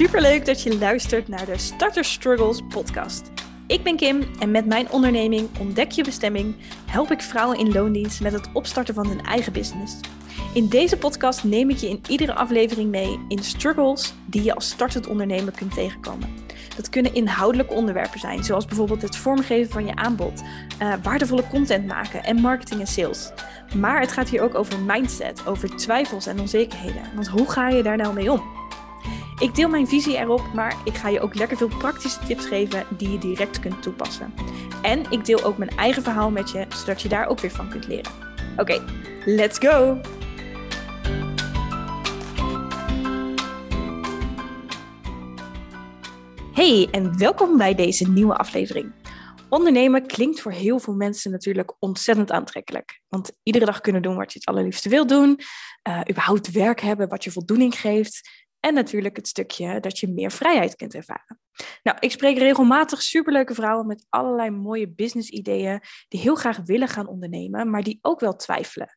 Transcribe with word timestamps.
Superleuk 0.00 0.46
dat 0.46 0.62
je 0.62 0.78
luistert 0.78 1.28
naar 1.28 1.46
de 1.46 1.58
Starter 1.58 2.04
Struggles 2.04 2.60
podcast. 2.68 3.30
Ik 3.66 3.82
ben 3.82 3.96
Kim 3.96 4.22
en 4.38 4.50
met 4.50 4.66
mijn 4.66 4.90
onderneming 4.90 5.48
Ontdek 5.58 5.90
je 5.90 6.04
bestemming 6.04 6.56
help 6.86 7.10
ik 7.10 7.20
vrouwen 7.20 7.58
in 7.58 7.72
loondienst 7.72 8.20
met 8.20 8.32
het 8.32 8.48
opstarten 8.52 8.94
van 8.94 9.06
hun 9.06 9.20
eigen 9.20 9.52
business. 9.52 9.96
In 10.54 10.68
deze 10.68 10.96
podcast 10.96 11.44
neem 11.44 11.70
ik 11.70 11.76
je 11.76 11.88
in 11.88 12.00
iedere 12.08 12.34
aflevering 12.34 12.90
mee 12.90 13.20
in 13.28 13.42
struggles 13.42 14.14
die 14.26 14.42
je 14.42 14.54
als 14.54 14.68
startend 14.68 15.06
ondernemer 15.06 15.52
kunt 15.52 15.74
tegenkomen. 15.74 16.34
Dat 16.76 16.88
kunnen 16.88 17.14
inhoudelijke 17.14 17.74
onderwerpen 17.74 18.20
zijn, 18.20 18.44
zoals 18.44 18.64
bijvoorbeeld 18.64 19.02
het 19.02 19.16
vormgeven 19.16 19.72
van 19.72 19.86
je 19.86 19.94
aanbod, 19.94 20.42
uh, 20.82 20.94
waardevolle 21.02 21.48
content 21.48 21.86
maken 21.86 22.24
en 22.24 22.40
marketing 22.40 22.80
en 22.80 22.86
sales. 22.86 23.32
Maar 23.76 24.00
het 24.00 24.12
gaat 24.12 24.28
hier 24.28 24.42
ook 24.42 24.54
over 24.54 24.78
mindset, 24.78 25.46
over 25.46 25.76
twijfels 25.76 26.26
en 26.26 26.40
onzekerheden. 26.40 27.02
Want 27.14 27.28
hoe 27.28 27.50
ga 27.50 27.68
je 27.68 27.82
daar 27.82 27.96
nou 27.96 28.14
mee 28.14 28.32
om? 28.32 28.59
Ik 29.40 29.54
deel 29.54 29.68
mijn 29.68 29.88
visie 29.88 30.16
erop, 30.16 30.52
maar 30.54 30.76
ik 30.84 30.94
ga 30.94 31.08
je 31.08 31.20
ook 31.20 31.34
lekker 31.34 31.56
veel 31.56 31.68
praktische 31.78 32.26
tips 32.26 32.46
geven 32.46 32.86
die 32.96 33.10
je 33.10 33.18
direct 33.18 33.60
kunt 33.60 33.82
toepassen. 33.82 34.34
En 34.82 35.10
ik 35.10 35.24
deel 35.24 35.44
ook 35.44 35.58
mijn 35.58 35.70
eigen 35.70 36.02
verhaal 36.02 36.30
met 36.30 36.50
je, 36.50 36.66
zodat 36.68 37.02
je 37.02 37.08
daar 37.08 37.26
ook 37.26 37.40
weer 37.40 37.50
van 37.50 37.68
kunt 37.68 37.86
leren. 37.86 38.12
Oké, 38.56 38.84
let's 39.24 39.58
go! 39.58 40.00
Hey 46.52 46.88
en 46.90 47.18
welkom 47.18 47.56
bij 47.56 47.74
deze 47.74 48.10
nieuwe 48.10 48.36
aflevering. 48.36 48.92
Ondernemen 49.48 50.06
klinkt 50.06 50.40
voor 50.40 50.52
heel 50.52 50.78
veel 50.78 50.94
mensen 50.94 51.30
natuurlijk 51.30 51.74
ontzettend 51.78 52.30
aantrekkelijk. 52.30 53.00
Want 53.08 53.32
iedere 53.42 53.64
dag 53.64 53.80
kunnen 53.80 54.02
doen 54.02 54.16
wat 54.16 54.32
je 54.32 54.38
het 54.38 54.48
allerliefste 54.48 54.88
wilt 54.88 55.08
doen. 55.08 55.40
Uh, 55.88 56.00
überhaupt 56.10 56.50
werk 56.50 56.80
hebben 56.80 57.08
wat 57.08 57.24
je 57.24 57.30
voldoening 57.30 57.80
geeft. 57.80 58.48
En 58.60 58.74
natuurlijk 58.74 59.16
het 59.16 59.28
stukje 59.28 59.80
dat 59.80 59.98
je 59.98 60.08
meer 60.08 60.30
vrijheid 60.30 60.76
kunt 60.76 60.94
ervaren. 60.94 61.40
Nou, 61.82 61.96
ik 62.00 62.10
spreek 62.10 62.38
regelmatig 62.38 63.02
superleuke 63.02 63.54
vrouwen 63.54 63.86
met 63.86 64.06
allerlei 64.08 64.50
mooie 64.50 64.88
business-ideeën. 64.88 65.80
Die 66.08 66.20
heel 66.20 66.34
graag 66.34 66.56
willen 66.64 66.88
gaan 66.88 67.06
ondernemen, 67.06 67.70
maar 67.70 67.82
die 67.82 67.98
ook 68.00 68.20
wel 68.20 68.36
twijfelen. 68.36 68.96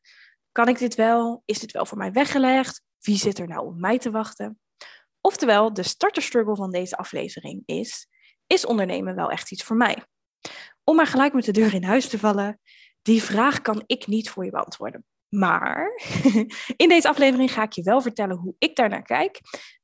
Kan 0.51 0.67
ik 0.67 0.77
dit 0.77 0.95
wel? 0.95 1.41
Is 1.45 1.59
dit 1.59 1.71
wel 1.71 1.85
voor 1.85 1.97
mij 1.97 2.11
weggelegd? 2.11 2.81
Wie 2.99 3.17
zit 3.17 3.39
er 3.39 3.47
nou 3.47 3.65
op 3.65 3.75
mij 3.77 3.99
te 3.99 4.11
wachten? 4.11 4.59
Oftewel, 5.21 5.73
de 5.73 5.83
starterstruggle 5.83 6.55
van 6.55 6.71
deze 6.71 6.97
aflevering 6.97 7.63
is: 7.65 8.07
is 8.47 8.65
ondernemen 8.65 9.15
wel 9.15 9.29
echt 9.29 9.51
iets 9.51 9.63
voor 9.63 9.75
mij? 9.75 10.05
Om 10.83 10.95
maar 10.95 11.07
gelijk 11.07 11.33
met 11.33 11.45
de 11.45 11.51
deur 11.51 11.73
in 11.73 11.83
huis 11.83 12.07
te 12.09 12.19
vallen, 12.19 12.59
die 13.01 13.23
vraag 13.23 13.61
kan 13.61 13.83
ik 13.85 14.07
niet 14.07 14.29
voor 14.29 14.45
je 14.45 14.51
beantwoorden. 14.51 15.05
Maar 15.33 15.91
in 16.83 16.89
deze 16.89 17.09
aflevering 17.09 17.51
ga 17.51 17.63
ik 17.63 17.73
je 17.73 17.83
wel 17.83 18.01
vertellen 18.01 18.37
hoe 18.37 18.55
ik 18.57 18.75
daar 18.75 18.89
naar 18.89 19.03
kijk. 19.03 19.39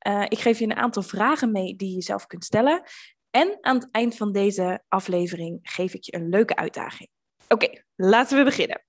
Uh, 0.07 0.25
ik 0.27 0.39
geef 0.39 0.59
je 0.59 0.65
een 0.65 0.75
aantal 0.75 1.03
vragen 1.03 1.51
mee 1.51 1.75
die 1.75 1.95
je 1.95 2.01
zelf 2.01 2.27
kunt 2.27 2.45
stellen. 2.45 2.83
En 3.31 3.57
aan 3.61 3.75
het 3.75 3.87
eind 3.91 4.15
van 4.15 4.31
deze 4.31 4.83
aflevering 4.87 5.59
geef 5.61 5.93
ik 5.93 6.03
je 6.03 6.15
een 6.15 6.29
leuke 6.29 6.55
uitdaging. 6.55 7.09
Oké, 7.47 7.83
laten 7.95 8.37
we 8.37 8.43
beginnen. 8.43 8.83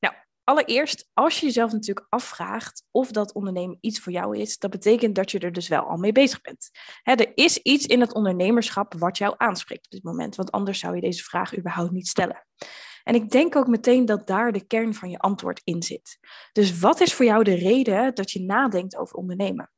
Nou, 0.00 0.14
allereerst, 0.44 1.10
als 1.12 1.40
je 1.40 1.46
jezelf 1.46 1.72
natuurlijk 1.72 2.06
afvraagt 2.08 2.84
of 2.90 3.10
dat 3.10 3.32
ondernemen 3.32 3.78
iets 3.80 4.00
voor 4.00 4.12
jou 4.12 4.38
is, 4.38 4.58
dat 4.58 4.70
betekent 4.70 5.14
dat 5.14 5.30
je 5.30 5.38
er 5.38 5.52
dus 5.52 5.68
wel 5.68 5.82
al 5.82 5.96
mee 5.96 6.12
bezig 6.12 6.40
bent. 6.40 6.70
Hè, 7.02 7.12
er 7.12 7.32
is 7.34 7.58
iets 7.58 7.86
in 7.86 8.00
het 8.00 8.14
ondernemerschap 8.14 8.94
wat 8.98 9.18
jou 9.18 9.34
aanspreekt 9.36 9.84
op 9.84 9.90
dit 9.90 10.02
moment, 10.02 10.36
want 10.36 10.50
anders 10.50 10.78
zou 10.78 10.94
je 10.94 11.00
deze 11.00 11.22
vraag 11.22 11.56
überhaupt 11.56 11.92
niet 11.92 12.08
stellen. 12.08 12.46
En 13.04 13.14
ik 13.14 13.30
denk 13.30 13.56
ook 13.56 13.66
meteen 13.66 14.04
dat 14.04 14.26
daar 14.26 14.52
de 14.52 14.66
kern 14.66 14.94
van 14.94 15.10
je 15.10 15.18
antwoord 15.18 15.60
in 15.64 15.82
zit. 15.82 16.18
Dus 16.52 16.78
wat 16.78 17.00
is 17.00 17.14
voor 17.14 17.24
jou 17.24 17.44
de 17.44 17.54
reden 17.54 18.14
dat 18.14 18.30
je 18.30 18.40
nadenkt 18.40 18.96
over 18.96 19.16
ondernemen? 19.16 19.70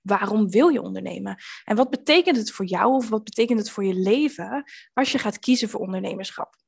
Waarom 0.00 0.48
wil 0.48 0.68
je 0.68 0.82
ondernemen? 0.82 1.36
En 1.64 1.76
wat 1.76 1.90
betekent 1.90 2.36
het 2.36 2.50
voor 2.50 2.64
jou 2.64 2.94
of 2.94 3.08
wat 3.08 3.24
betekent 3.24 3.58
het 3.58 3.70
voor 3.70 3.84
je 3.84 3.94
leven 3.94 4.64
als 4.92 5.12
je 5.12 5.18
gaat 5.18 5.38
kiezen 5.38 5.68
voor 5.68 5.80
ondernemerschap? 5.80 6.61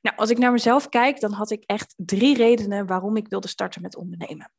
Nou, 0.00 0.16
als 0.16 0.30
ik 0.30 0.38
naar 0.38 0.52
mezelf 0.52 0.88
kijk, 0.88 1.20
dan 1.20 1.32
had 1.32 1.50
ik 1.50 1.62
echt 1.66 1.94
drie 1.96 2.36
redenen 2.36 2.86
waarom 2.86 3.16
ik 3.16 3.28
wilde 3.28 3.48
starten 3.48 3.82
met 3.82 3.96
ondernemen. 3.96 4.50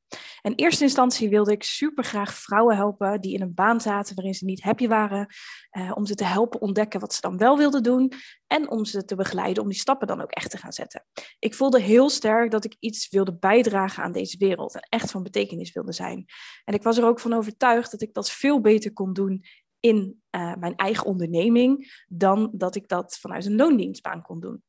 In 0.41 0.53
eerste 0.53 0.83
instantie 0.83 1.29
wilde 1.29 1.51
ik 1.51 1.63
super 1.63 2.03
graag 2.03 2.33
vrouwen 2.33 2.75
helpen 2.75 3.21
die 3.21 3.33
in 3.33 3.41
een 3.41 3.53
baan 3.53 3.81
zaten 3.81 4.15
waarin 4.15 4.33
ze 4.33 4.45
niet 4.45 4.61
happy 4.61 4.87
waren, 4.87 5.27
eh, 5.69 5.91
om 5.95 6.05
ze 6.05 6.15
te 6.15 6.23
helpen 6.23 6.61
ontdekken 6.61 6.99
wat 6.99 7.13
ze 7.13 7.21
dan 7.21 7.37
wel 7.37 7.57
wilden 7.57 7.83
doen 7.83 8.11
en 8.47 8.69
om 8.69 8.85
ze 8.85 9.05
te 9.05 9.15
begeleiden 9.15 9.63
om 9.63 9.69
die 9.69 9.79
stappen 9.79 10.07
dan 10.07 10.21
ook 10.21 10.31
echt 10.31 10.51
te 10.51 10.57
gaan 10.57 10.73
zetten. 10.73 11.05
Ik 11.39 11.53
voelde 11.53 11.81
heel 11.81 12.09
sterk 12.09 12.51
dat 12.51 12.65
ik 12.65 12.75
iets 12.79 13.09
wilde 13.09 13.37
bijdragen 13.37 14.03
aan 14.03 14.11
deze 14.11 14.37
wereld 14.37 14.73
en 14.75 14.87
echt 14.89 15.11
van 15.11 15.23
betekenis 15.23 15.71
wilde 15.71 15.93
zijn. 15.93 16.25
En 16.65 16.73
ik 16.73 16.83
was 16.83 16.97
er 16.97 17.05
ook 17.05 17.19
van 17.19 17.33
overtuigd 17.33 17.91
dat 17.91 18.01
ik 18.01 18.13
dat 18.13 18.31
veel 18.31 18.61
beter 18.61 18.93
kon 18.93 19.13
doen 19.13 19.43
in 19.79 20.21
uh, 20.31 20.55
mijn 20.55 20.75
eigen 20.75 21.05
onderneming 21.05 22.03
dan 22.07 22.49
dat 22.53 22.75
ik 22.75 22.87
dat 22.87 23.17
vanuit 23.17 23.45
een 23.45 23.55
loondienstbaan 23.55 24.21
kon 24.21 24.39
doen 24.39 24.63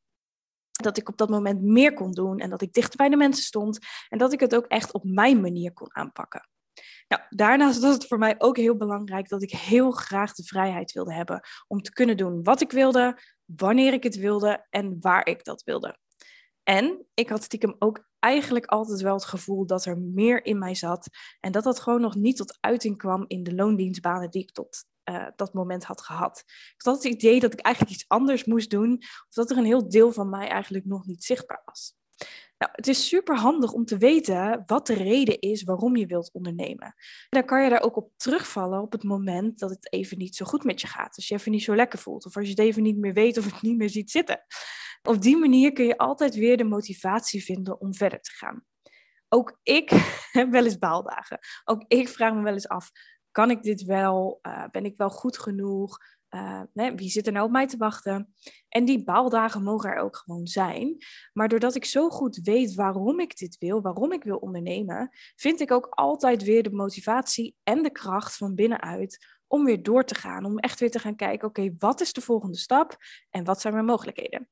dat 0.81 0.97
ik 0.97 1.09
op 1.09 1.17
dat 1.17 1.29
moment 1.29 1.61
meer 1.61 1.93
kon 1.93 2.11
doen 2.11 2.39
en 2.39 2.49
dat 2.49 2.61
ik 2.61 2.73
dichter 2.73 2.97
bij 2.97 3.09
de 3.09 3.17
mensen 3.17 3.43
stond 3.43 3.79
en 4.09 4.17
dat 4.17 4.33
ik 4.33 4.39
het 4.39 4.55
ook 4.55 4.65
echt 4.65 4.91
op 4.91 5.03
mijn 5.03 5.41
manier 5.41 5.73
kon 5.73 5.95
aanpakken. 5.95 6.49
Nou, 7.07 7.21
daarnaast 7.29 7.79
was 7.79 7.93
het 7.93 8.07
voor 8.07 8.17
mij 8.17 8.35
ook 8.37 8.57
heel 8.57 8.77
belangrijk 8.77 9.29
dat 9.29 9.41
ik 9.43 9.51
heel 9.51 9.91
graag 9.91 10.33
de 10.33 10.43
vrijheid 10.43 10.91
wilde 10.91 11.13
hebben 11.13 11.41
om 11.67 11.81
te 11.81 11.93
kunnen 11.93 12.17
doen 12.17 12.43
wat 12.43 12.61
ik 12.61 12.71
wilde, 12.71 13.19
wanneer 13.45 13.93
ik 13.93 14.03
het 14.03 14.15
wilde 14.15 14.65
en 14.69 14.97
waar 14.99 15.25
ik 15.25 15.43
dat 15.43 15.63
wilde. 15.63 15.97
En 16.69 17.05
ik 17.13 17.29
had 17.29 17.43
stiekem 17.43 17.75
ook 17.79 18.07
eigenlijk 18.19 18.65
altijd 18.65 19.01
wel 19.01 19.13
het 19.13 19.25
gevoel 19.25 19.65
dat 19.65 19.85
er 19.85 19.97
meer 19.97 20.45
in 20.45 20.59
mij 20.59 20.75
zat 20.75 21.07
en 21.39 21.51
dat 21.51 21.63
dat 21.63 21.79
gewoon 21.79 22.01
nog 22.01 22.15
niet 22.15 22.37
tot 22.37 22.57
uiting 22.59 22.97
kwam 22.97 23.25
in 23.27 23.43
de 23.43 23.55
loondienstbanen 23.55 24.31
die 24.31 24.41
ik 24.41 24.51
tot 24.51 24.85
uh, 25.09 25.27
dat 25.35 25.53
moment 25.53 25.83
had 25.83 26.01
gehad. 26.01 26.43
Ik 26.47 26.85
had 26.85 27.03
het 27.03 27.13
idee 27.13 27.39
dat 27.39 27.53
ik 27.53 27.59
eigenlijk 27.59 27.95
iets 27.95 28.07
anders 28.07 28.45
moest 28.45 28.69
doen, 28.69 28.97
of 28.99 29.33
dat 29.33 29.51
er 29.51 29.57
een 29.57 29.65
heel 29.65 29.89
deel 29.89 30.11
van 30.11 30.29
mij 30.29 30.47
eigenlijk 30.47 30.85
nog 30.85 31.05
niet 31.05 31.23
zichtbaar 31.23 31.61
was. 31.65 31.97
Nou, 32.57 32.71
het 32.75 32.87
is 32.87 33.07
super 33.07 33.37
handig 33.37 33.71
om 33.71 33.85
te 33.85 33.97
weten 33.97 34.63
wat 34.65 34.87
de 34.87 34.93
reden 34.93 35.39
is 35.39 35.63
waarom 35.63 35.95
je 35.95 36.05
wilt 36.05 36.31
ondernemen. 36.31 36.95
dan 37.29 37.45
kan 37.45 37.63
je 37.63 37.69
daar 37.69 37.83
ook 37.83 37.95
op 37.95 38.11
terugvallen 38.17 38.81
op 38.81 38.91
het 38.91 39.03
moment 39.03 39.59
dat 39.59 39.69
het 39.69 39.93
even 39.93 40.17
niet 40.17 40.35
zo 40.35 40.45
goed 40.45 40.63
met 40.63 40.81
je 40.81 40.87
gaat. 40.87 41.15
Als 41.15 41.27
je 41.27 41.35
even 41.35 41.51
niet 41.51 41.63
zo 41.63 41.75
lekker 41.75 41.99
voelt, 41.99 42.25
of 42.25 42.35
als 42.35 42.45
je 42.45 42.51
het 42.51 42.59
even 42.59 42.83
niet 42.83 42.97
meer 42.97 43.13
weet 43.13 43.37
of 43.37 43.45
het 43.45 43.61
niet 43.61 43.77
meer 43.77 43.89
ziet 43.89 44.11
zitten. 44.11 44.45
Op 45.03 45.21
die 45.21 45.37
manier 45.37 45.73
kun 45.73 45.85
je 45.85 45.97
altijd 45.97 46.35
weer 46.35 46.57
de 46.57 46.63
motivatie 46.63 47.43
vinden 47.43 47.79
om 47.79 47.93
verder 47.93 48.21
te 48.21 48.31
gaan. 48.31 48.63
Ook 49.29 49.59
ik 49.63 49.89
heb 50.31 50.51
wel 50.51 50.65
eens 50.65 50.77
baaldagen. 50.77 51.39
Ook 51.63 51.83
ik 51.87 52.09
vraag 52.09 52.33
me 52.33 52.41
wel 52.41 52.53
eens 52.53 52.67
af: 52.67 52.91
kan 53.31 53.49
ik 53.49 53.63
dit 53.63 53.83
wel? 53.83 54.39
Uh, 54.41 54.65
ben 54.71 54.85
ik 54.85 54.97
wel 54.97 55.09
goed 55.09 55.37
genoeg? 55.37 55.97
Uh, 56.29 56.61
wie 56.95 57.09
zit 57.09 57.27
er 57.27 57.33
nou 57.33 57.45
op 57.45 57.51
mij 57.51 57.67
te 57.67 57.77
wachten? 57.77 58.33
En 58.67 58.85
die 58.85 59.03
baaldagen 59.03 59.63
mogen 59.63 59.89
er 59.89 59.97
ook 59.97 60.17
gewoon 60.17 60.47
zijn. 60.47 60.97
Maar 61.33 61.47
doordat 61.47 61.75
ik 61.75 61.85
zo 61.85 62.09
goed 62.09 62.39
weet 62.43 62.73
waarom 62.73 63.19
ik 63.19 63.37
dit 63.37 63.57
wil, 63.57 63.81
waarom 63.81 64.11
ik 64.11 64.23
wil 64.23 64.37
ondernemen, 64.37 65.09
vind 65.35 65.59
ik 65.59 65.71
ook 65.71 65.87
altijd 65.89 66.43
weer 66.43 66.63
de 66.63 66.71
motivatie 66.71 67.55
en 67.63 67.83
de 67.83 67.91
kracht 67.91 68.37
van 68.37 68.55
binnenuit 68.55 69.37
om 69.47 69.65
weer 69.65 69.83
door 69.83 70.03
te 70.03 70.15
gaan. 70.15 70.45
Om 70.45 70.57
echt 70.57 70.79
weer 70.79 70.91
te 70.91 70.99
gaan 70.99 71.15
kijken, 71.15 71.47
oké, 71.47 71.75
wat 71.77 72.01
is 72.01 72.13
de 72.13 72.21
volgende 72.21 72.57
stap 72.57 72.97
en 73.29 73.43
wat 73.43 73.61
zijn 73.61 73.73
mijn 73.73 73.85
mogelijkheden? 73.85 74.49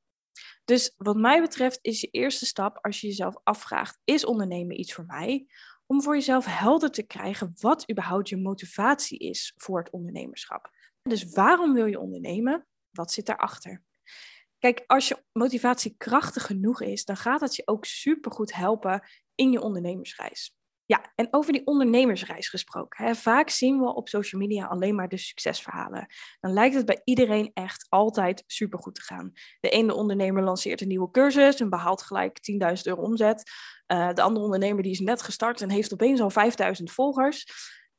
Dus 0.68 0.94
wat 0.96 1.16
mij 1.16 1.40
betreft 1.40 1.78
is 1.82 2.00
je 2.00 2.06
eerste 2.10 2.46
stap 2.46 2.78
als 2.80 3.00
je 3.00 3.06
jezelf 3.06 3.36
afvraagt, 3.42 3.98
is 4.04 4.24
ondernemen 4.24 4.80
iets 4.80 4.92
voor 4.92 5.06
mij? 5.06 5.46
om 5.90 6.02
voor 6.02 6.14
jezelf 6.14 6.44
helder 6.44 6.90
te 6.90 7.02
krijgen 7.02 7.54
wat 7.60 7.90
überhaupt 7.90 8.28
je 8.28 8.36
motivatie 8.36 9.18
is 9.18 9.52
voor 9.56 9.78
het 9.78 9.90
ondernemerschap. 9.90 10.70
Dus 11.02 11.32
waarom 11.32 11.72
wil 11.72 11.86
je 11.86 11.98
ondernemen? 11.98 12.66
Wat 12.90 13.12
zit 13.12 13.26
daarachter? 13.26 13.82
Kijk, 14.58 14.84
als 14.86 15.08
je 15.08 15.24
motivatie 15.32 15.94
krachtig 15.98 16.46
genoeg 16.46 16.82
is, 16.82 17.04
dan 17.04 17.16
gaat 17.16 17.40
het 17.40 17.56
je 17.56 17.62
ook 17.66 17.84
supergoed 17.84 18.54
helpen 18.54 19.02
in 19.34 19.50
je 19.52 19.60
ondernemersreis. 19.60 20.57
Ja, 20.88 21.12
en 21.14 21.28
over 21.30 21.52
die 21.52 21.66
ondernemersreis 21.66 22.48
gesproken. 22.48 23.04
Hè, 23.04 23.14
vaak 23.14 23.50
zien 23.50 23.78
we 23.78 23.94
op 23.94 24.08
social 24.08 24.40
media 24.40 24.66
alleen 24.66 24.94
maar 24.94 25.08
de 25.08 25.16
succesverhalen. 25.16 26.06
Dan 26.40 26.52
lijkt 26.52 26.74
het 26.74 26.86
bij 26.86 27.00
iedereen 27.04 27.50
echt 27.54 27.86
altijd 27.88 28.44
supergoed 28.46 28.94
te 28.94 29.02
gaan. 29.02 29.32
De 29.60 29.68
ene 29.68 29.94
ondernemer 29.94 30.42
lanceert 30.42 30.80
een 30.80 30.88
nieuwe 30.88 31.10
cursus 31.10 31.60
en 31.60 31.70
behaalt 31.70 32.02
gelijk 32.02 32.38
10.000 32.52 32.82
euro 32.82 33.02
omzet. 33.02 33.50
Uh, 33.86 34.12
de 34.12 34.22
andere 34.22 34.44
ondernemer 34.44 34.82
die 34.82 34.92
is 34.92 35.00
net 35.00 35.22
gestart 35.22 35.60
en 35.60 35.70
heeft 35.70 35.92
opeens 35.92 36.20
al 36.20 36.32
5.000 36.76 36.82
volgers. 36.84 37.46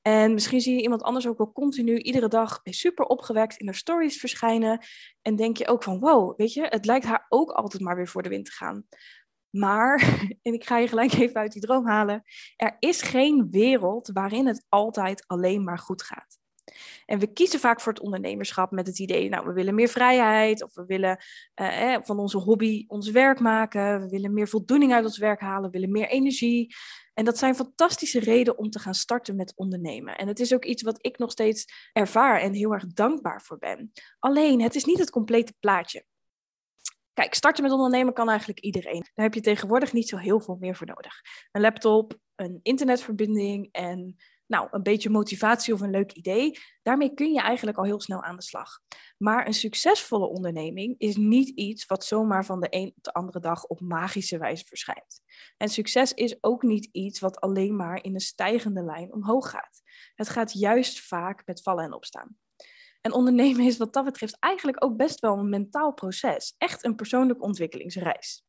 En 0.02 0.34
misschien 0.34 0.62
zie 0.62 0.76
je 0.76 0.82
iemand 0.82 1.04
anders 1.04 1.28
ook 1.28 1.38
wel 1.38 1.52
continu 1.52 1.98
iedere 1.98 2.28
dag 2.28 2.60
super 2.64 3.06
opgewekt 3.06 3.58
in 3.58 3.66
haar 3.66 3.76
stories 3.76 4.20
verschijnen. 4.20 4.86
En 5.22 5.36
denk 5.36 5.58
je 5.58 5.68
ook 5.68 5.84
van 5.84 6.00
wow, 6.00 6.38
weet 6.38 6.54
je, 6.54 6.66
het 6.70 6.86
lijkt 6.86 7.06
haar 7.06 7.26
ook 7.30 7.52
altijd 7.52 7.84
maar 7.84 7.96
weer 7.96 8.08
voor 8.08 8.24
de 8.24 8.30
wind 8.30 8.46
te 8.46 8.52
gaan. 8.52 8.86
Maar, 9.50 10.20
en 10.42 10.54
ik 10.54 10.66
ga 10.66 10.78
je 10.78 10.88
gelijk 10.88 11.14
even 11.14 11.42
uit 11.42 11.52
die 11.52 11.62
droom 11.62 11.88
halen, 11.88 12.24
er 12.56 12.76
is 12.80 13.02
geen 13.02 13.48
wereld 13.52 14.10
waarin 14.14 14.48
het 14.48 14.66
altijd 14.70 15.24
alleen 15.28 15.64
maar 15.64 15.80
goed 15.80 16.04
gaat. 16.04 16.38
En 17.06 17.20
we 17.20 17.34
kiezen 17.34 17.60
vaak 17.60 17.82
voor 17.82 17.94
het 17.94 18.02
ondernemerschap 18.02 18.72
met 18.72 18.88
het 18.88 19.00
idee, 19.00 19.30
nou, 19.30 19.46
we 19.48 19.54
willen 19.54 19.76
meer 19.76 19.88
vrijheid 19.88 20.64
of 20.64 20.74
we 20.74 20.86
willen 20.86 21.18
eh, 21.54 21.96
van 22.02 22.20
onze 22.20 22.38
hobby 22.38 22.86
ons 22.88 23.10
werk 23.10 23.40
maken, 23.40 24.02
we 24.02 24.10
willen 24.10 24.34
meer 24.34 24.48
voldoening 24.48 24.94
uit 24.94 25.06
ons 25.06 25.18
werk 25.18 25.40
halen, 25.40 25.72
we 25.72 25.78
willen 25.78 25.92
meer 25.92 26.08
energie. 26.08 26.76
En 27.14 27.26
dat 27.26 27.38
zijn 27.38 27.56
fantastische 27.56 28.20
redenen 28.20 28.58
om 28.58 28.70
te 28.70 28.80
gaan 28.80 28.94
starten 28.94 29.36
met 29.36 29.54
ondernemen. 29.56 30.18
En 30.18 30.28
het 30.28 30.40
is 30.40 30.54
ook 30.54 30.66
iets 30.66 30.84
wat 30.84 30.98
ik 31.06 31.18
nog 31.18 31.32
steeds 31.32 31.66
ervaar 31.94 32.40
en 32.40 32.54
heel 32.54 32.74
erg 32.74 32.88
dankbaar 32.88 33.42
voor 33.42 33.58
ben. 33.58 33.92
Alleen, 34.20 34.62
het 34.62 34.76
is 34.76 34.86
niet 34.86 35.00
het 35.00 35.10
complete 35.10 35.54
plaatje. 35.60 36.06
Kijk, 37.20 37.34
starten 37.34 37.64
met 37.64 37.72
ondernemen 37.72 38.14
kan 38.14 38.30
eigenlijk 38.30 38.60
iedereen. 38.60 39.06
Daar 39.14 39.26
heb 39.26 39.34
je 39.34 39.42
tegenwoordig 39.42 39.94
niet 39.94 40.10
zo 40.10 40.18
heel 40.18 40.40
veel 40.40 40.58
meer 40.60 40.76
voor 40.76 40.88
nodig. 40.88 41.22
Een 41.52 41.62
laptop, 41.62 42.20
een 42.36 42.60
internetverbinding 42.64 43.70
en 43.72 44.16
nou, 44.48 44.68
een 44.72 44.84
beetje 44.84 45.10
motivatie 45.10 45.74
of 45.74 45.82
een 45.82 45.90
leuk 45.90 46.12
idee. 46.12 46.58
Daarmee 46.82 47.14
kun 47.14 47.32
je 47.34 47.42
eigenlijk 47.42 47.78
al 47.78 47.84
heel 47.84 48.02
snel 48.02 48.24
aan 48.24 48.36
de 48.36 48.42
slag. 48.42 48.80
Maar 49.18 49.48
een 49.48 49.54
succesvolle 49.54 50.28
onderneming 50.28 50.96
is 50.98 51.16
niet 51.16 51.50
iets 51.50 51.86
wat 51.86 52.06
zomaar 52.06 52.46
van 52.46 52.60
de 52.60 52.68
een 52.70 52.94
op 52.96 53.04
de 53.04 53.14
andere 53.14 53.40
dag 53.40 53.66
op 53.66 53.80
magische 53.80 54.38
wijze 54.38 54.66
verschijnt. 54.66 55.22
En 55.58 55.70
succes 55.70 56.14
is 56.14 56.38
ook 56.42 56.64
niet 56.64 56.90
iets 56.92 57.20
wat 57.20 57.40
alleen 57.40 57.76
maar 57.76 58.04
in 58.04 58.14
een 58.14 58.20
stijgende 58.20 58.84
lijn 58.84 59.14
omhoog 59.14 59.50
gaat. 59.50 59.82
Het 60.16 60.30
gaat 60.30 60.54
juist 60.54 61.00
vaak 61.00 61.46
met 61.46 61.62
vallen 61.62 61.84
en 61.84 61.94
opstaan. 61.94 62.38
En 63.02 63.14
ondernemen 63.14 63.66
is 63.66 63.78
wat 63.78 63.94
dat 63.94 64.06
betreft 64.06 64.38
eigenlijk 64.40 64.84
ook 64.84 64.98
best 64.98 65.20
wel 65.20 65.38
een 65.38 65.50
mentaal 65.50 65.94
proces. 65.94 66.56
Echt 66.58 66.86
een 66.86 66.96
persoonlijke 66.96 67.44
ontwikkelingsreis. 67.44 68.44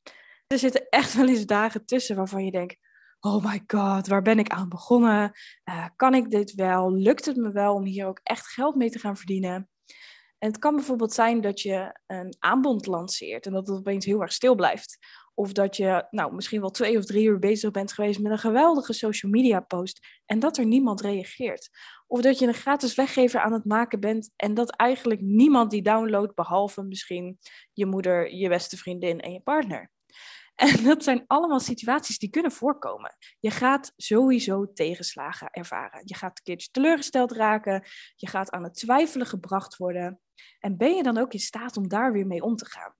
Er 0.47 0.59
zitten 0.59 0.89
echt 0.89 1.15
wel 1.15 1.29
eens 1.29 1.47
dagen 1.47 1.85
tussen 1.85 2.17
waarvan 2.17 2.45
je 2.45 2.51
denkt: 2.51 2.77
oh 3.21 3.45
my 3.45 3.63
god, 3.67 4.07
waar 4.07 4.23
ben 4.23 4.39
ik 4.39 4.49
aan 4.49 4.69
begonnen? 4.69 5.33
Uh, 5.65 5.87
kan 5.97 6.15
ik 6.15 6.31
dit 6.31 6.55
wel? 6.55 6.93
Lukt 6.93 7.25
het 7.25 7.37
me 7.37 7.53
wel 7.53 7.75
om 7.75 7.85
hier 7.85 8.07
ook 8.07 8.21
echt 8.23 8.47
geld 8.47 8.75
mee 8.75 8.91
te 8.91 8.99
gaan 8.99 9.17
verdienen? 9.17 9.69
En 10.39 10.49
het 10.49 10.59
kan 10.59 10.75
bijvoorbeeld 10.75 11.13
zijn 11.13 11.41
dat 11.41 11.61
je 11.61 12.01
een 12.07 12.37
aanbod 12.39 12.87
lanceert 12.87 13.47
en 13.47 13.53
dat 13.53 13.67
het 13.67 13.77
opeens 13.77 14.05
heel 14.05 14.21
erg 14.21 14.33
stil 14.33 14.55
blijft. 14.55 14.99
Of 15.41 15.53
dat 15.53 15.77
je 15.77 16.07
nou, 16.11 16.35
misschien 16.35 16.61
wel 16.61 16.71
twee 16.71 16.99
of 16.99 17.05
drie 17.05 17.27
uur 17.27 17.39
bezig 17.39 17.71
bent 17.71 17.93
geweest 17.93 18.21
met 18.21 18.33
een 18.33 18.39
geweldige 18.39 18.93
social 18.93 19.33
media 19.33 19.61
post 19.61 20.07
en 20.27 20.39
dat 20.39 20.57
er 20.57 20.67
niemand 20.67 21.01
reageert. 21.01 21.71
Of 22.07 22.21
dat 22.21 22.39
je 22.39 22.47
een 22.47 22.55
gratis 22.55 22.95
weggever 22.95 23.41
aan 23.41 23.53
het 23.53 23.65
maken 23.65 24.01
bent 24.01 24.31
en 24.37 24.55
dat 24.55 24.71
eigenlijk 24.71 25.21
niemand 25.21 25.71
die 25.71 25.83
downloadt, 25.83 26.35
behalve 26.35 26.83
misschien 26.83 27.39
je 27.73 27.87
moeder, 27.87 28.35
je 28.35 28.49
beste 28.49 28.77
vriendin 28.77 29.21
en 29.21 29.33
je 29.33 29.41
partner. 29.41 29.91
En 30.55 30.85
dat 30.85 31.05
zijn 31.05 31.25
allemaal 31.27 31.61
situaties 31.61 32.19
die 32.19 32.31
kunnen 32.31 32.53
voorkomen. 32.53 33.17
Je 33.39 33.51
gaat 33.51 33.93
sowieso 33.97 34.73
tegenslagen 34.73 35.51
ervaren. 35.51 36.03
Je 36.05 36.15
gaat 36.15 36.39
een 36.39 36.45
keertje 36.45 36.69
teleurgesteld 36.71 37.33
raken. 37.33 37.87
Je 38.17 38.29
gaat 38.29 38.51
aan 38.51 38.63
het 38.63 38.75
twijfelen 38.75 39.27
gebracht 39.27 39.77
worden. 39.77 40.21
En 40.59 40.77
ben 40.77 40.95
je 40.95 41.03
dan 41.03 41.19
ook 41.19 41.33
in 41.33 41.39
staat 41.39 41.77
om 41.77 41.89
daar 41.89 42.13
weer 42.13 42.27
mee 42.27 42.43
om 42.43 42.57
te 42.57 42.67
gaan? 42.67 43.00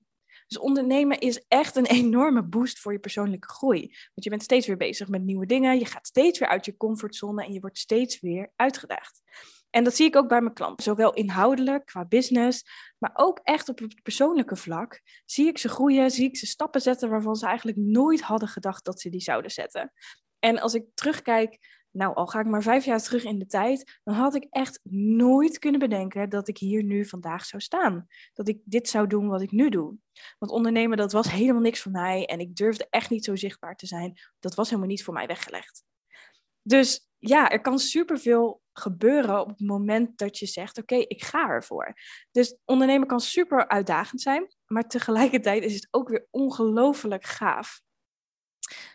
Dus 0.51 0.59
ondernemen 0.59 1.19
is 1.19 1.45
echt 1.49 1.77
een 1.77 1.87
enorme 2.03 2.43
boost 2.43 2.79
voor 2.79 2.93
je 2.93 2.99
persoonlijke 2.99 3.49
groei. 3.49 3.81
Want 3.81 4.25
je 4.25 4.31
bent 4.31 4.43
steeds 4.43 4.67
weer 4.67 4.77
bezig 4.77 5.09
met 5.09 5.23
nieuwe 5.23 5.47
dingen. 5.47 5.79
Je 5.79 5.85
gaat 5.85 6.07
steeds 6.07 6.39
weer 6.39 6.49
uit 6.49 6.65
je 6.65 6.77
comfortzone 6.77 7.45
en 7.45 7.53
je 7.53 7.61
wordt 7.61 7.79
steeds 7.79 8.21
weer 8.21 8.53
uitgedaagd. 8.57 9.23
En 9.71 9.85
dat 9.85 9.95
zie 9.95 10.07
ik 10.07 10.17
ook 10.17 10.29
bij 10.29 10.41
mijn 10.41 10.55
klanten, 10.55 10.85
zowel 10.85 11.15
inhoudelijk 11.15 11.87
qua 11.87 12.05
business, 12.05 12.65
maar 12.99 13.11
ook 13.15 13.41
echt 13.43 13.69
op 13.69 13.79
het 13.79 14.03
persoonlijke 14.03 14.57
vlak. 14.57 15.01
Zie 15.25 15.47
ik 15.47 15.59
ze 15.59 15.69
groeien, 15.69 16.11
zie 16.11 16.29
ik 16.29 16.37
ze 16.37 16.47
stappen 16.47 16.81
zetten 16.81 17.11
waarvan 17.11 17.37
ze 17.37 17.47
eigenlijk 17.47 17.79
nooit 17.79 18.21
hadden 18.21 18.49
gedacht 18.49 18.85
dat 18.85 19.01
ze 19.01 19.11
die 19.11 19.21
zouden 19.21 19.51
zetten. 19.51 19.93
En 20.39 20.61
als 20.61 20.75
ik 20.75 20.85
terugkijk, 20.95 21.59
nou 21.91 22.15
al 22.15 22.27
ga 22.27 22.41
ik 22.41 22.47
maar 22.47 22.63
vijf 22.63 22.85
jaar 22.85 23.03
terug 23.03 23.25
in 23.25 23.39
de 23.39 23.47
tijd, 23.47 24.01
dan 24.05 24.15
had 24.15 24.35
ik 24.35 24.47
echt 24.51 24.81
nooit 24.93 25.59
kunnen 25.59 25.81
bedenken 25.81 26.29
dat 26.29 26.49
ik 26.49 26.59
hier 26.59 26.83
nu 26.83 27.07
vandaag 27.07 27.45
zou 27.45 27.63
staan. 27.63 28.07
Dat 28.33 28.49
ik 28.49 28.61
dit 28.65 28.89
zou 28.89 29.07
doen 29.07 29.29
wat 29.29 29.43
ik 29.43 29.51
nu 29.51 29.69
doe. 29.69 29.95
Want 30.39 30.53
ondernemen, 30.53 30.97
dat 30.97 31.13
was 31.13 31.31
helemaal 31.31 31.63
niks 31.63 31.81
voor 31.81 31.93
mij 31.93 32.27
en 32.27 32.41
ik 32.41 32.57
durfde 32.57 32.87
echt 32.91 33.11
niet 33.11 33.25
zo 33.25 33.37
zichtbaar 33.37 33.77
te 33.77 33.87
zijn. 33.87 34.21
Dat 34.39 34.55
was 34.55 34.69
helemaal 34.69 34.91
niet 34.91 35.05
voor 35.05 35.15
mij 35.15 35.27
weggelegd. 35.27 35.85
Dus 36.63 37.09
ja, 37.19 37.51
er 37.51 37.61
kan 37.61 37.79
superveel 37.79 38.63
gebeuren 38.73 39.41
op 39.41 39.49
het 39.49 39.61
moment 39.61 40.19
dat 40.19 40.39
je 40.39 40.47
zegt: 40.47 40.79
Oké, 40.79 40.95
ik 40.95 41.23
ga 41.23 41.49
ervoor. 41.49 41.95
Dus 42.31 42.57
ondernemen 42.65 43.07
kan 43.07 43.21
super 43.21 43.69
uitdagend 43.69 44.21
zijn, 44.21 44.55
maar 44.67 44.89
tegelijkertijd 44.89 45.65
is 45.65 45.75
het 45.75 45.89
ook 45.91 46.09
weer 46.09 46.27
ongelooflijk 46.31 47.25
gaaf. 47.25 47.81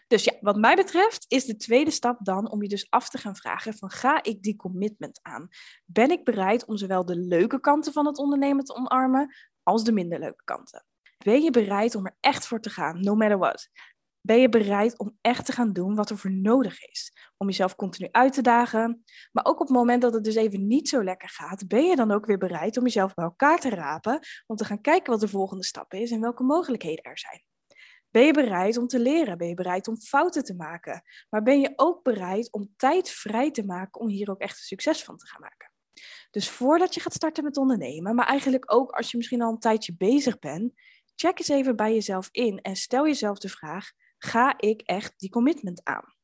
Dus 0.07 0.24
ja, 0.24 0.34
wat 0.42 0.57
mij 0.57 0.75
betreft 0.75 1.25
is 1.28 1.46
de 1.46 1.56
tweede 1.56 1.92
stap 1.92 2.18
dan 2.25 2.52
om 2.52 2.62
je 2.62 2.68
dus 2.68 2.90
af 2.90 3.10
te 3.10 3.18
gaan 3.18 3.36
vragen 3.36 3.74
van 3.74 3.90
ga 3.90 4.24
ik 4.24 4.42
die 4.42 4.56
commitment 4.56 5.19
aan? 5.22 5.48
Ben 5.86 6.12
ik 6.12 6.24
bereid 6.24 6.66
om 6.66 6.78
zowel 6.78 7.06
de 7.06 7.16
leuke 7.16 7.60
kanten 7.60 7.94
van 7.94 8.06
het 8.06 8.18
ondernemen 8.18 8.63
te 8.63 8.75
omarmen 8.75 9.36
als 9.63 9.84
de 9.84 9.92
minder 9.92 10.19
leuke 10.19 10.44
kanten? 10.44 10.86
Ben 11.18 11.42
je 11.42 11.52
bereid 11.52 11.96
om 11.96 12.06
er 12.06 12.18
echt 12.19 12.48
voor 12.48 12.60
te 12.60 12.69
gaan, 12.69 13.02
no 13.02 13.16
matter 13.16 13.38
what? 13.38 13.69
Ben 14.22 14.40
je 14.40 14.50
bereid 14.50 15.00
om 15.00 15.18
echt 15.22 15.46
te 15.46 15.52
gaan 15.52 15.74
doen 15.74 15.96
wat 15.96 16.10
er 16.10 16.18
voor 16.18 16.31
nodig 16.31 16.84
is? 16.86 17.13
Om 17.38 17.48
jezelf 17.48 17.75
continu 17.75 18.10
uit 18.12 18.34
te 18.34 18.42
dagen. 18.42 19.04
Maar 19.31 19.46
ook 19.46 19.60
op 19.60 19.68
het 19.68 19.78
moment 19.78 20.02
dat 20.02 20.13
het 20.13 20.24
dus 20.24 20.36
even 20.36 20.68
niet 20.68 20.90
zo 20.90 21.04
lekker 21.04 21.30
gaat, 21.30 21.68
ben 21.68 21.84
je 21.84 21.96
dan 21.96 22.12
ook 22.12 22.25
weer 22.25 22.38
bereid 22.38 22.78
om 22.78 22.84
jezelf 22.84 23.13
bij 23.13 23.25
elkaar 23.25 23.60
te 23.60 23.69
rapen. 23.69 24.19
Om 24.46 24.56
te 24.56 24.66
gaan 24.66 24.81
kijken 24.81 25.12
wat 25.12 25.19
de 25.19 25.28
volgende 25.28 25.63
stap 25.63 25.94
is 25.94 26.12
en 26.12 26.22
welke 26.22 26.44
mogelijkheden 26.44 27.04
er 27.04 27.18
zijn. 27.18 27.44
Ben 28.16 28.26
je 28.26 28.34
bereid 28.34 28.78
om 28.78 28.88
te 28.88 29.00
leren? 29.00 29.38
Ben 29.38 29.48
je 29.48 29.54
bereid 29.54 29.88
om 29.88 29.98
fouten 29.98 30.44
te 30.44 30.56
maken? 30.56 31.04
Maar 31.30 31.42
ben 31.42 31.60
je 31.60 31.74
ook 31.76 32.04
bereid 32.04 32.52
om 32.52 32.74
tijd 32.78 33.10
vrij 33.10 33.52
te 33.52 33.66
maken 33.66 34.02
om 34.02 34.08
hier 34.08 34.30
ook 34.30 34.40
echt 34.40 34.58
succes 34.58 35.04
van 35.04 35.18
te 35.18 35.28
gaan 35.28 35.42
maken? 35.42 35.72
Dus 36.32 36.50
voordat 36.50 36.94
je 36.94 37.00
gaat 37.00 37.14
starten 37.14 37.44
met 37.44 37.58
ondernemen, 37.58 38.16
maar 38.16 38.28
eigenlijk 38.28 38.74
ook 38.74 38.92
als 38.92 39.12
je 39.12 39.18
misschien 39.18 39.42
al 39.42 39.52
een 39.52 39.60
tijdje 39.60 39.96
bezig 39.98 40.40
bent, 40.40 40.74
check 41.16 41.40
eens 41.40 41.48
even 41.48 41.76
bij 41.76 41.94
jezelf 41.94 42.30
in 42.32 42.62
en 42.62 42.76
stel 42.76 43.06
jezelf 43.06 43.38
de 43.38 43.50
vraag: 43.50 43.92
ga 44.18 44.54
ik 44.58 44.82
echt 44.82 45.14
die 45.18 45.30
commitment 45.30 45.84
aan? 45.84 46.16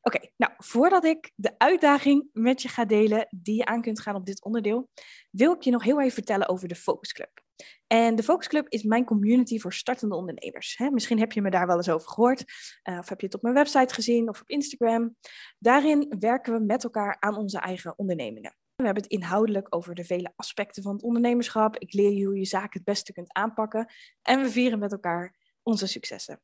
Oké, 0.00 0.30
nou, 0.36 0.52
voordat 0.56 1.04
ik 1.04 1.32
de 1.34 1.58
uitdaging 1.58 2.28
met 2.32 2.62
je 2.62 2.68
ga 2.68 2.84
delen 2.84 3.26
die 3.30 3.56
je 3.56 3.64
aan 3.64 3.82
kunt 3.82 4.00
gaan 4.00 4.14
op 4.14 4.26
dit 4.26 4.44
onderdeel, 4.44 4.88
wil 5.30 5.52
ik 5.52 5.62
je 5.62 5.70
nog 5.70 5.82
heel 5.82 6.00
even 6.00 6.12
vertellen 6.12 6.48
over 6.48 6.68
de 6.68 6.74
Focus 6.74 7.12
Club. 7.12 7.46
En 7.86 8.16
de 8.16 8.22
Focus 8.22 8.48
Club 8.48 8.68
is 8.68 8.82
mijn 8.82 9.04
community 9.04 9.58
voor 9.58 9.72
startende 9.72 10.14
ondernemers. 10.14 10.78
misschien 10.92 11.18
heb 11.18 11.32
je 11.32 11.42
me 11.42 11.50
daar 11.50 11.66
wel 11.66 11.76
eens 11.76 11.88
over 11.88 12.08
gehoord, 12.08 12.44
uh, 12.90 12.98
of 12.98 13.08
heb 13.08 13.20
je 13.20 13.26
het 13.26 13.34
op 13.34 13.42
mijn 13.42 13.54
website 13.54 13.94
gezien 13.94 14.28
of 14.28 14.40
op 14.40 14.48
Instagram. 14.48 15.16
Daarin 15.58 16.16
werken 16.18 16.52
we 16.52 16.60
met 16.60 16.84
elkaar 16.84 17.16
aan 17.20 17.36
onze 17.36 17.58
eigen 17.58 17.98
ondernemingen. 17.98 18.56
We 18.76 18.84
hebben 18.84 19.02
het 19.02 19.12
inhoudelijk 19.12 19.66
over 19.74 19.94
de 19.94 20.04
vele 20.04 20.32
aspecten 20.36 20.82
van 20.82 20.92
het 20.92 21.02
ondernemerschap. 21.02 21.76
Ik 21.76 21.92
leer 21.92 22.12
je 22.12 22.24
hoe 22.24 22.38
je 22.38 22.44
zaken 22.44 22.70
het 22.72 22.84
beste 22.84 23.12
kunt 23.12 23.32
aanpakken. 23.32 23.92
En 24.22 24.42
we 24.42 24.50
vieren 24.50 24.78
met 24.78 24.92
elkaar 24.92 25.36
onze 25.62 25.86
successen. 25.86 26.40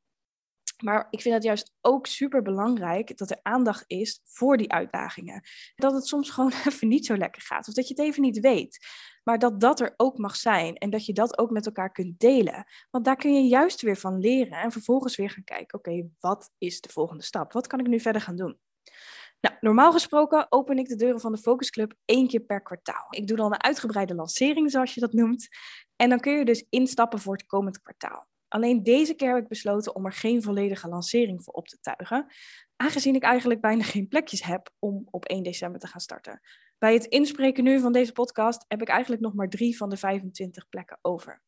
Maar 0.85 1.07
ik 1.11 1.21
vind 1.21 1.35
het 1.35 1.45
juist 1.45 1.73
ook 1.81 2.07
super 2.07 2.43
belangrijk 2.43 3.17
dat 3.17 3.31
er 3.31 3.39
aandacht 3.43 3.85
is 3.87 4.21
voor 4.25 4.57
die 4.57 4.73
uitdagingen. 4.73 5.43
Dat 5.75 5.93
het 5.93 6.07
soms 6.07 6.31
gewoon 6.31 6.53
even 6.69 6.89
niet 6.89 7.07
zo 7.07 7.17
lekker 7.17 7.43
gaat 7.43 7.69
of 7.69 7.75
dat 7.75 7.89
je 7.89 7.95
het 7.95 8.05
even 8.05 8.23
niet 8.23 8.41
weet. 8.41 8.87
Maar 9.23 9.39
dat 9.39 9.61
dat 9.61 9.81
er 9.81 9.95
ook 9.97 10.19
mag 10.19 10.37
zijn 10.37 10.75
en 10.77 10.91
dat 10.91 11.07
je 11.07 11.13
dat 11.13 11.39
ook 11.39 11.51
met 11.51 11.67
elkaar 11.67 11.93
kunt 11.93 12.19
delen. 12.19 12.67
Want 12.91 13.05
daar 13.05 13.17
kun 13.17 13.35
je 13.35 13.49
juist 13.49 13.81
weer 13.81 13.97
van 13.97 14.19
leren 14.19 14.59
en 14.59 14.73
vervolgens 14.73 15.17
weer 15.17 15.31
gaan 15.31 15.45
kijken: 15.45 15.79
oké, 15.79 16.09
wat 16.21 16.51
is 16.59 16.81
de 16.81 16.89
volgende 16.89 17.23
stap? 17.23 17.53
Wat 17.53 17.67
kan 17.67 17.81
ik 17.81 17.87
nu 17.87 18.01
verder 18.01 18.23
gaan 18.23 18.37
doen? 18.37 18.59
Nou, 19.41 19.57
normaal 19.61 19.93
gesproken 19.93 20.47
open 20.49 20.79
ik 20.79 20.89
de 20.89 20.97
deuren 20.97 21.21
van 21.21 21.33
de 21.33 21.39
Focus 21.39 21.71
Club 21.71 21.95
één 22.05 22.29
keer 22.29 22.41
per 22.41 22.63
kwartaal. 22.63 23.07
Ik 23.11 23.27
doe 23.27 23.37
dan 23.37 23.53
een 23.53 23.63
uitgebreide 23.63 24.15
lancering, 24.15 24.71
zoals 24.71 24.95
je 24.95 25.01
dat 25.01 25.13
noemt. 25.13 25.49
En 25.97 26.09
dan 26.09 26.21
kun 26.21 26.39
je 26.39 26.45
dus 26.45 26.67
instappen 26.71 27.19
voor 27.19 27.33
het 27.33 27.47
komend 27.47 27.83
kwartaal. 27.83 28.27
Alleen 28.55 28.83
deze 28.83 29.15
keer 29.15 29.35
heb 29.35 29.43
ik 29.43 29.49
besloten 29.49 29.95
om 29.95 30.07
er 30.07 30.13
geen 30.13 30.43
volledige 30.43 30.89
lancering 30.89 31.45
voor 31.45 31.55
op 31.55 31.69
te 31.69 31.79
tuigen, 31.81 32.27
aangezien 32.77 33.15
ik 33.15 33.23
eigenlijk 33.23 33.61
bijna 33.61 33.83
geen 33.83 34.09
plekjes 34.09 34.43
heb 34.43 34.71
om 34.79 35.09
op 35.11 35.25
1 35.25 35.43
december 35.43 35.81
te 35.81 35.87
gaan 35.87 36.01
starten. 36.01 36.41
Bij 36.79 36.95
het 36.95 37.05
inspreken 37.05 37.65
nu 37.65 37.81
van 37.81 37.93
deze 37.93 38.13
podcast 38.13 38.65
heb 38.69 38.83
ik 38.83 38.89
eigenlijk 38.89 39.23
nog 39.23 39.35
maar 39.35 39.49
drie 39.49 39.77
van 39.77 39.91
de 39.91 39.97
25 39.97 40.69
plekken 40.69 40.99
over. 41.03 41.43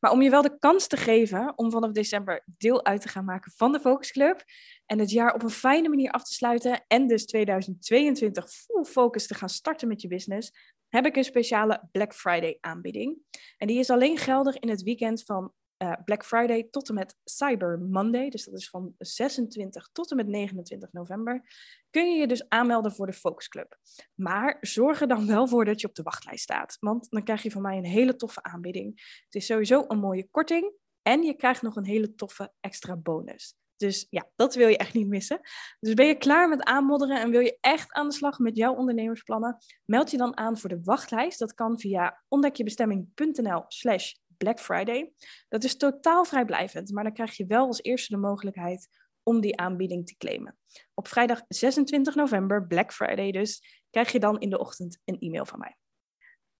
Maar 0.00 0.10
om 0.10 0.22
je 0.22 0.30
wel 0.30 0.42
de 0.42 0.58
kans 0.58 0.86
te 0.86 0.96
geven 0.96 1.52
om 1.56 1.70
vanaf 1.70 1.90
december 1.90 2.44
deel 2.46 2.84
uit 2.84 3.00
te 3.00 3.08
gaan 3.08 3.24
maken 3.24 3.52
van 3.56 3.72
de 3.72 3.80
Focus 3.80 4.10
Club 4.10 4.44
en 4.86 4.98
het 4.98 5.10
jaar 5.10 5.34
op 5.34 5.42
een 5.42 5.50
fijne 5.50 5.88
manier 5.88 6.10
af 6.10 6.24
te 6.24 6.34
sluiten 6.34 6.84
en 6.86 7.06
dus 7.06 7.26
2022 7.26 8.50
full 8.50 8.84
focus 8.84 9.26
te 9.26 9.34
gaan 9.34 9.48
starten 9.48 9.88
met 9.88 10.00
je 10.02 10.08
business, 10.08 10.52
heb 10.88 11.06
ik 11.06 11.16
een 11.16 11.24
speciale 11.24 11.88
Black 11.92 12.14
Friday 12.14 12.58
aanbieding. 12.60 13.18
En 13.56 13.66
die 13.66 13.78
is 13.78 13.90
alleen 13.90 14.18
geldig 14.18 14.58
in 14.58 14.68
het 14.68 14.82
weekend 14.82 15.22
van 15.24 15.52
uh, 15.82 15.92
Black 16.04 16.24
Friday 16.24 16.68
tot 16.70 16.88
en 16.88 16.94
met 16.94 17.16
Cyber 17.24 17.80
Monday, 17.80 18.28
dus 18.28 18.44
dat 18.44 18.54
is 18.54 18.68
van 18.68 18.94
26 18.98 19.88
tot 19.92 20.10
en 20.10 20.16
met 20.16 20.26
29 20.26 20.92
november, 20.92 21.44
kun 21.90 22.12
je 22.12 22.20
je 22.20 22.26
dus 22.26 22.48
aanmelden 22.48 22.92
voor 22.92 23.06
de 23.06 23.12
Focus 23.12 23.48
Club. 23.48 23.78
Maar 24.14 24.56
zorg 24.60 25.00
er 25.00 25.08
dan 25.08 25.26
wel 25.26 25.48
voor 25.48 25.64
dat 25.64 25.80
je 25.80 25.88
op 25.88 25.94
de 25.94 26.02
wachtlijst 26.02 26.42
staat, 26.42 26.76
want 26.80 27.10
dan 27.10 27.22
krijg 27.22 27.42
je 27.42 27.50
van 27.50 27.62
mij 27.62 27.76
een 27.76 27.84
hele 27.84 28.16
toffe 28.16 28.42
aanbieding. 28.42 29.20
Het 29.24 29.34
is 29.34 29.46
sowieso 29.46 29.84
een 29.88 29.98
mooie 29.98 30.28
korting 30.30 30.72
en 31.02 31.22
je 31.22 31.34
krijgt 31.34 31.62
nog 31.62 31.76
een 31.76 31.86
hele 31.86 32.14
toffe 32.14 32.52
extra 32.60 32.96
bonus. 32.96 33.54
Dus 33.76 34.06
ja, 34.10 34.30
dat 34.36 34.54
wil 34.54 34.68
je 34.68 34.76
echt 34.76 34.94
niet 34.94 35.08
missen. 35.08 35.40
Dus 35.80 35.94
ben 35.94 36.06
je 36.06 36.14
klaar 36.14 36.48
met 36.48 36.62
aanmodderen 36.62 37.20
en 37.20 37.30
wil 37.30 37.40
je 37.40 37.58
echt 37.60 37.92
aan 37.92 38.08
de 38.08 38.14
slag 38.14 38.38
met 38.38 38.56
jouw 38.56 38.74
ondernemersplannen? 38.74 39.56
Meld 39.84 40.10
je 40.10 40.16
dan 40.16 40.36
aan 40.36 40.58
voor 40.58 40.68
de 40.68 40.80
wachtlijst. 40.82 41.38
Dat 41.38 41.54
kan 41.54 41.78
via 41.78 42.22
ontdekjebestemming.nl 42.28 43.64
slash 43.68 44.12
Black 44.42 44.60
Friday. 44.60 45.12
Dat 45.48 45.64
is 45.64 45.76
totaal 45.76 46.24
vrijblijvend, 46.24 46.92
maar 46.92 47.04
dan 47.04 47.12
krijg 47.12 47.36
je 47.36 47.46
wel 47.46 47.66
als 47.66 47.82
eerste 47.82 48.14
de 48.14 48.20
mogelijkheid 48.20 48.88
om 49.22 49.40
die 49.40 49.56
aanbieding 49.56 50.06
te 50.06 50.16
claimen. 50.16 50.58
Op 50.94 51.08
vrijdag 51.08 51.42
26 51.48 52.14
november, 52.14 52.66
Black 52.66 52.92
Friday 52.92 53.32
dus, 53.32 53.82
krijg 53.90 54.12
je 54.12 54.18
dan 54.18 54.40
in 54.40 54.50
de 54.50 54.58
ochtend 54.58 55.00
een 55.04 55.18
e-mail 55.18 55.46
van 55.46 55.58
mij. 55.58 55.76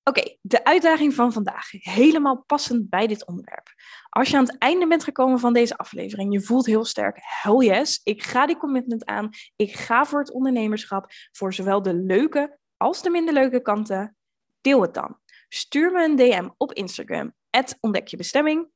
Oké, 0.04 0.36
de 0.40 0.64
uitdaging 0.64 1.14
van 1.14 1.32
vandaag. 1.32 1.70
Helemaal 1.70 2.42
passend 2.46 2.88
bij 2.88 3.06
dit 3.06 3.26
onderwerp. 3.26 3.68
Als 4.08 4.28
je 4.28 4.36
aan 4.36 4.44
het 4.44 4.58
einde 4.58 4.86
bent 4.86 5.04
gekomen 5.04 5.38
van 5.38 5.52
deze 5.52 5.76
aflevering, 5.76 6.32
je 6.32 6.40
voelt 6.40 6.66
heel 6.66 6.84
sterk, 6.84 7.18
hell 7.20 7.66
yes, 7.66 8.00
ik 8.04 8.22
ga 8.22 8.46
die 8.46 8.56
commitment 8.56 9.04
aan. 9.04 9.30
Ik 9.56 9.74
ga 9.74 10.04
voor 10.04 10.18
het 10.18 10.32
ondernemerschap, 10.32 11.06
voor 11.32 11.54
zowel 11.54 11.82
de 11.82 11.94
leuke 11.94 12.58
als 12.76 13.02
de 13.02 13.10
minder 13.10 13.34
leuke 13.34 13.62
kanten. 13.62 14.16
Deel 14.60 14.82
het 14.82 14.94
dan. 14.94 15.18
Stuur 15.48 15.92
me 15.92 16.04
een 16.04 16.16
DM 16.16 16.48
op 16.56 16.72
Instagram, 16.72 17.34
ontdekjebestemming, 17.80 18.68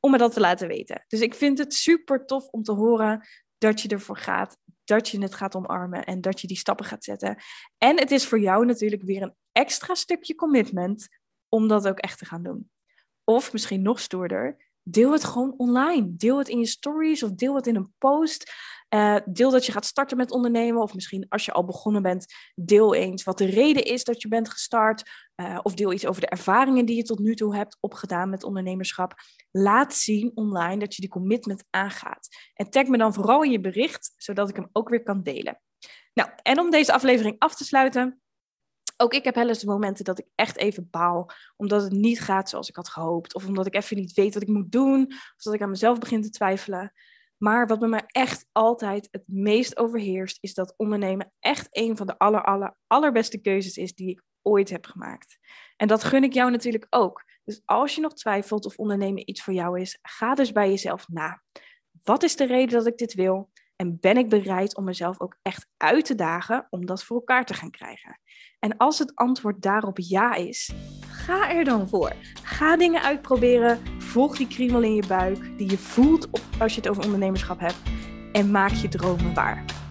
om 0.00 0.10
me 0.10 0.18
dat 0.18 0.32
te 0.32 0.40
laten 0.40 0.68
weten. 0.68 1.04
Dus 1.08 1.20
ik 1.20 1.34
vind 1.34 1.58
het 1.58 1.74
super 1.74 2.26
tof 2.26 2.46
om 2.46 2.62
te 2.62 2.72
horen 2.72 3.26
dat 3.58 3.80
je 3.80 3.88
ervoor 3.88 4.18
gaat, 4.18 4.56
dat 4.84 5.08
je 5.08 5.22
het 5.22 5.34
gaat 5.34 5.54
omarmen 5.54 6.04
en 6.04 6.20
dat 6.20 6.40
je 6.40 6.46
die 6.46 6.56
stappen 6.56 6.86
gaat 6.86 7.04
zetten. 7.04 7.36
En 7.78 7.98
het 7.98 8.10
is 8.10 8.26
voor 8.26 8.40
jou 8.40 8.66
natuurlijk 8.66 9.02
weer 9.02 9.22
een 9.22 9.34
extra 9.52 9.94
stukje 9.94 10.34
commitment 10.34 11.08
om 11.48 11.68
dat 11.68 11.88
ook 11.88 11.98
echt 11.98 12.18
te 12.18 12.24
gaan 12.24 12.42
doen. 12.42 12.70
Of 13.24 13.52
misschien 13.52 13.82
nog 13.82 14.00
stoerder, 14.00 14.72
deel 14.84 15.12
het 15.12 15.24
gewoon 15.24 15.54
online. 15.56 16.16
Deel 16.16 16.38
het 16.38 16.48
in 16.48 16.58
je 16.58 16.66
stories 16.66 17.22
of 17.22 17.30
deel 17.30 17.54
het 17.54 17.66
in 17.66 17.76
een 17.76 17.92
post. 17.98 18.52
Uh, 18.94 19.16
deel 19.24 19.50
dat 19.50 19.66
je 19.66 19.72
gaat 19.72 19.84
starten 19.84 20.16
met 20.16 20.30
ondernemen. 20.30 20.82
Of 20.82 20.94
misschien 20.94 21.26
als 21.28 21.44
je 21.44 21.52
al 21.52 21.64
begonnen 21.64 22.02
bent, 22.02 22.26
deel 22.54 22.94
eens 22.94 23.22
wat 23.22 23.38
de 23.38 23.44
reden 23.44 23.84
is 23.84 24.04
dat 24.04 24.22
je 24.22 24.28
bent 24.28 24.48
gestart. 24.48 25.02
Uh, 25.36 25.58
of 25.62 25.74
deel 25.74 25.92
iets 25.92 26.06
over 26.06 26.20
de 26.20 26.28
ervaringen 26.28 26.84
die 26.84 26.96
je 26.96 27.02
tot 27.02 27.18
nu 27.18 27.34
toe 27.34 27.56
hebt 27.56 27.76
opgedaan 27.80 28.30
met 28.30 28.44
ondernemerschap. 28.44 29.14
Laat 29.50 29.94
zien 29.94 30.32
online 30.34 30.78
dat 30.78 30.94
je 30.94 31.00
die 31.00 31.10
commitment 31.10 31.64
aangaat. 31.70 32.28
En 32.54 32.70
tag 32.70 32.86
me 32.86 32.98
dan 32.98 33.14
vooral 33.14 33.42
in 33.42 33.50
je 33.50 33.60
bericht, 33.60 34.12
zodat 34.16 34.48
ik 34.48 34.56
hem 34.56 34.68
ook 34.72 34.88
weer 34.88 35.02
kan 35.02 35.22
delen. 35.22 35.60
Nou, 36.14 36.30
en 36.42 36.60
om 36.60 36.70
deze 36.70 36.92
aflevering 36.92 37.36
af 37.38 37.54
te 37.54 37.64
sluiten, 37.64 38.22
ook 39.04 39.14
ik 39.14 39.24
heb 39.24 39.34
wel 39.34 39.48
eens 39.48 39.64
momenten 39.64 40.04
dat 40.04 40.18
ik 40.18 40.26
echt 40.34 40.56
even 40.56 40.88
baal, 40.90 41.30
omdat 41.56 41.82
het 41.82 41.92
niet 41.92 42.20
gaat 42.20 42.48
zoals 42.48 42.68
ik 42.68 42.76
had 42.76 42.88
gehoopt. 42.88 43.34
Of 43.34 43.46
omdat 43.46 43.66
ik 43.66 43.74
even 43.74 43.96
niet 43.96 44.12
weet 44.12 44.34
wat 44.34 44.42
ik 44.42 44.48
moet 44.48 44.72
doen, 44.72 45.06
of 45.08 45.42
dat 45.42 45.54
ik 45.54 45.62
aan 45.62 45.70
mezelf 45.70 45.98
begin 45.98 46.22
te 46.22 46.30
twijfelen. 46.30 46.92
Maar 47.36 47.66
wat 47.66 47.78
bij 47.78 47.88
mij 47.88 48.04
echt 48.06 48.46
altijd 48.52 49.08
het 49.10 49.22
meest 49.26 49.76
overheerst, 49.76 50.38
is 50.40 50.54
dat 50.54 50.74
ondernemen 50.76 51.32
echt 51.40 51.68
een 51.70 51.96
van 51.96 52.06
de 52.06 52.18
aller, 52.18 52.44
aller, 52.44 52.76
allerbeste 52.86 53.40
keuzes 53.40 53.76
is 53.76 53.94
die 53.94 54.10
ik 54.10 54.22
ooit 54.42 54.70
heb 54.70 54.86
gemaakt. 54.86 55.38
En 55.76 55.88
dat 55.88 56.04
gun 56.04 56.24
ik 56.24 56.32
jou 56.32 56.50
natuurlijk 56.50 56.86
ook. 56.90 57.24
Dus 57.44 57.62
als 57.64 57.94
je 57.94 58.00
nog 58.00 58.14
twijfelt 58.14 58.66
of 58.66 58.76
ondernemen 58.76 59.28
iets 59.28 59.42
voor 59.42 59.54
jou 59.54 59.80
is, 59.80 59.98
ga 60.02 60.34
dus 60.34 60.52
bij 60.52 60.68
jezelf 60.68 61.08
na. 61.08 61.42
Wat 62.02 62.22
is 62.22 62.36
de 62.36 62.44
reden 62.44 62.78
dat 62.78 62.86
ik 62.86 62.98
dit 62.98 63.14
wil? 63.14 63.50
En 63.76 63.98
ben 64.00 64.16
ik 64.16 64.28
bereid 64.28 64.76
om 64.76 64.84
mezelf 64.84 65.20
ook 65.20 65.36
echt 65.42 65.66
uit 65.76 66.04
te 66.04 66.14
dagen 66.14 66.66
om 66.70 66.86
dat 66.86 67.04
voor 67.04 67.16
elkaar 67.16 67.44
te 67.44 67.54
gaan 67.54 67.70
krijgen? 67.70 68.20
En 68.58 68.76
als 68.76 68.98
het 68.98 69.14
antwoord 69.14 69.62
daarop 69.62 69.98
ja 69.98 70.34
is, 70.34 70.72
ga 71.06 71.50
er 71.50 71.64
dan 71.64 71.88
voor. 71.88 72.12
Ga 72.42 72.76
dingen 72.76 73.02
uitproberen. 73.02 73.80
Volg 73.98 74.36
die 74.36 74.46
kriebel 74.46 74.82
in 74.82 74.94
je 74.94 75.06
buik 75.06 75.58
die 75.58 75.70
je 75.70 75.78
voelt 75.78 76.28
als 76.58 76.74
je 76.74 76.80
het 76.80 76.90
over 76.90 77.04
ondernemerschap 77.04 77.60
hebt. 77.60 77.82
En 78.32 78.50
maak 78.50 78.72
je 78.72 78.88
dromen 78.88 79.34
waar. 79.34 79.83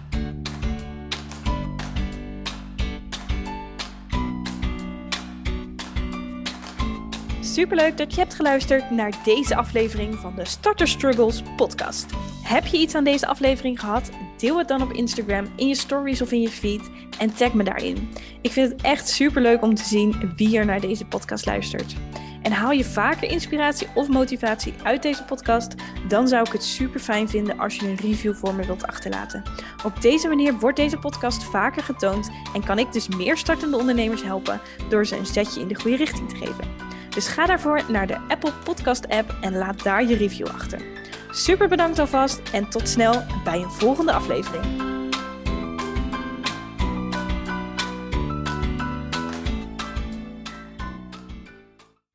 Superleuk 7.54 7.96
dat 7.96 8.14
je 8.14 8.20
hebt 8.20 8.34
geluisterd 8.34 8.90
naar 8.90 9.12
deze 9.24 9.56
aflevering 9.56 10.14
van 10.14 10.34
de 10.36 10.44
Starter 10.44 10.88
Struggles 10.88 11.42
podcast. 11.56 12.06
Heb 12.42 12.66
je 12.66 12.78
iets 12.78 12.94
aan 12.94 13.04
deze 13.04 13.26
aflevering 13.26 13.80
gehad? 13.80 14.10
Deel 14.36 14.58
het 14.58 14.68
dan 14.68 14.82
op 14.82 14.92
Instagram, 14.92 15.46
in 15.56 15.68
je 15.68 15.74
stories 15.74 16.22
of 16.22 16.32
in 16.32 16.40
je 16.40 16.48
feed 16.48 16.90
en 17.18 17.34
tag 17.34 17.54
me 17.54 17.64
daarin. 17.64 18.12
Ik 18.40 18.52
vind 18.52 18.72
het 18.72 18.82
echt 18.82 19.08
superleuk 19.08 19.62
om 19.62 19.74
te 19.74 19.82
zien 19.82 20.32
wie 20.36 20.58
er 20.58 20.64
naar 20.64 20.80
deze 20.80 21.04
podcast 21.04 21.46
luistert. 21.46 21.96
En 22.42 22.52
haal 22.52 22.70
je 22.70 22.84
vaker 22.84 23.30
inspiratie 23.30 23.88
of 23.94 24.08
motivatie 24.08 24.74
uit 24.82 25.02
deze 25.02 25.24
podcast, 25.24 25.74
dan 26.08 26.28
zou 26.28 26.46
ik 26.46 26.52
het 26.52 26.64
super 26.64 27.00
fijn 27.00 27.28
vinden 27.28 27.58
als 27.58 27.76
je 27.76 27.88
een 27.88 27.96
review 27.96 28.34
voor 28.34 28.54
me 28.54 28.66
wilt 28.66 28.86
achterlaten. 28.86 29.42
Op 29.84 30.00
deze 30.00 30.28
manier 30.28 30.58
wordt 30.58 30.76
deze 30.76 30.98
podcast 30.98 31.44
vaker 31.44 31.82
getoond 31.82 32.30
en 32.54 32.64
kan 32.64 32.78
ik 32.78 32.92
dus 32.92 33.08
meer 33.08 33.36
startende 33.36 33.76
ondernemers 33.76 34.22
helpen 34.22 34.60
door 34.88 35.06
ze 35.06 35.16
een 35.16 35.26
zetje 35.26 35.60
in 35.60 35.68
de 35.68 35.80
goede 35.80 35.96
richting 35.96 36.28
te 36.28 36.36
geven. 36.36 36.83
Dus 37.14 37.28
ga 37.28 37.46
daarvoor 37.46 37.82
naar 37.88 38.06
de 38.06 38.18
Apple 38.28 38.52
Podcast 38.64 39.08
app 39.08 39.34
en 39.40 39.56
laat 39.56 39.82
daar 39.82 40.04
je 40.04 40.16
review 40.16 40.46
achter. 40.46 40.80
Super 41.30 41.68
bedankt 41.68 41.98
alvast 41.98 42.40
en 42.52 42.68
tot 42.68 42.88
snel 42.88 43.22
bij 43.44 43.58
een 43.58 43.70
volgende 43.70 44.12
aflevering. 44.12 44.83